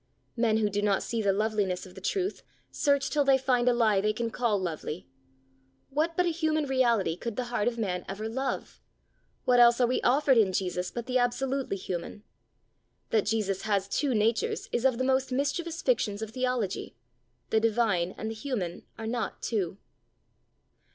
[0.35, 3.71] Men who do not see the loveliness of the Truth, search till they find a
[3.73, 5.07] lie they can call lovely.
[5.91, 8.81] What but a human reality could the heart of man ever love!
[9.45, 12.23] what else are we offered in Jesus but the absolutely human?
[13.11, 16.95] That Jesus has two natures is of the most mischievous fictions of theology.
[17.51, 19.77] The divine and the human are not two.